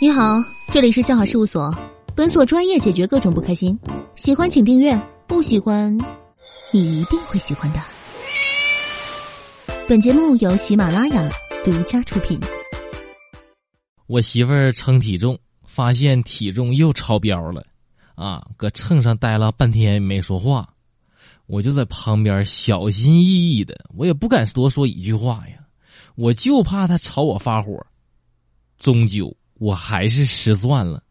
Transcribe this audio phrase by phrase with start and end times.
[0.00, 1.76] 你好，这里是笑好事务所，
[2.14, 3.76] 本所专业解决各种不开心。
[4.14, 5.92] 喜欢请订阅，不喜欢
[6.72, 7.80] 你一定会喜欢的。
[9.88, 11.28] 本节目由喜马拉雅
[11.64, 12.38] 独家出品。
[14.06, 17.66] 我媳妇儿称体重，发现体重又超标了，
[18.14, 20.74] 啊，搁秤上待了半天没说话，
[21.46, 25.58] 我就在旁边小心翼翼的，我也不敢多说一句话呀，
[26.14, 27.84] 我就怕她朝我发火，
[28.78, 29.36] 终究。
[29.58, 31.02] 我还是失算了。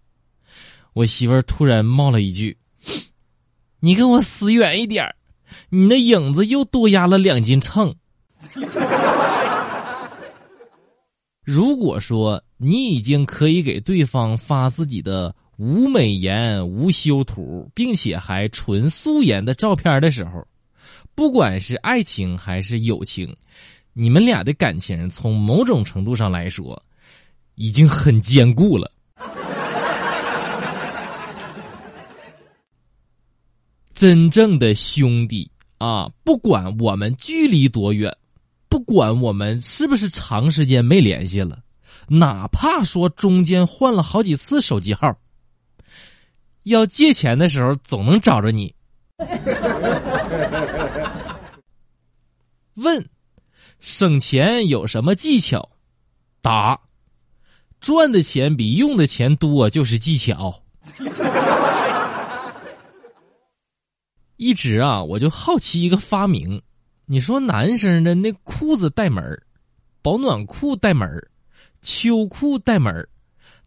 [0.94, 2.58] 我媳妇儿突然冒了一句
[3.80, 5.06] ：“你跟我死远一点
[5.70, 7.96] 你那影子又多压了两斤秤。”
[11.44, 20.46] 如果说你已经可以给对方发自己的无美颜、无修图，并且还纯素颜的照片的时候，
[21.16, 23.36] 不管是爱情还是友情，
[23.94, 26.84] 你们俩的感情从某种程度上来说。
[27.58, 28.92] 已经很坚固了。
[33.94, 38.16] 真正的兄弟啊，不管我们距离多远，
[38.70, 41.60] 不管我们是不是长时间没联系了，
[42.08, 45.18] 哪怕说中间换了好几次手机号，
[46.64, 48.72] 要借钱的时候总能找着你。
[52.76, 53.10] 问：
[53.80, 55.68] 省钱有什么技巧？
[56.40, 56.80] 答。
[57.80, 60.64] 赚的钱比用的钱多，就是技巧。
[64.38, 66.62] 一直啊，我就好奇一个发明。
[67.06, 69.24] 你说男生的那裤子带门
[70.02, 71.10] 保暖裤带门
[71.82, 73.08] 秋裤带门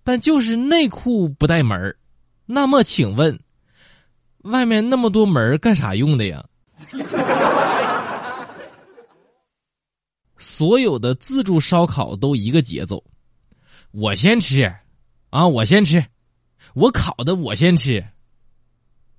[0.04, 1.96] 但就是内裤不带门
[2.46, 3.38] 那么请问，
[4.42, 6.44] 外面那么多门干啥用的呀？
[10.36, 13.02] 所有的自助烧烤都一个节奏。
[13.92, 14.72] 我先吃，
[15.30, 16.04] 啊，我先吃，
[16.74, 18.06] 我烤的我先吃。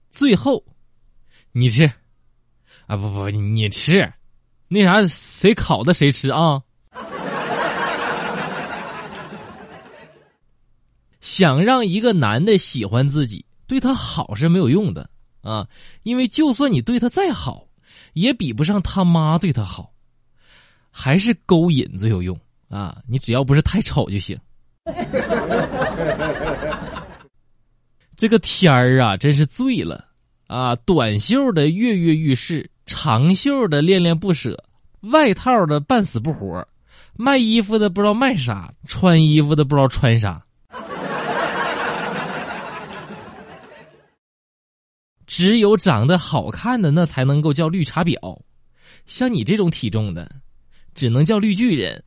[0.09, 0.63] 最后，
[1.51, 1.91] 你吃，
[2.87, 4.13] 啊不不，你吃，
[4.69, 6.63] 那啥，谁烤的谁吃啊？
[11.19, 15.09] 想让一个男的喜欢自己，对他好是没有用的
[15.41, 15.67] 啊，
[16.03, 17.67] 因为就算你对他再好，
[18.13, 19.93] 也比不上他妈对他好，
[20.89, 22.39] 还是勾引最有用
[22.69, 23.03] 啊！
[23.05, 24.39] 你只要不是太丑就行。
[28.17, 30.05] 这个天儿啊，真是醉了
[30.47, 30.75] 啊！
[30.85, 34.63] 短袖的跃跃欲试，长袖的恋恋不舍，
[35.01, 36.67] 外套的半死不活，
[37.13, 40.43] 卖衣服的不知道卖啥，穿衣服的不知道穿啥。
[45.25, 48.41] 只有长得好看的那才能够叫绿茶婊，
[49.05, 50.29] 像你这种体重的，
[50.93, 52.03] 只能叫绿巨人。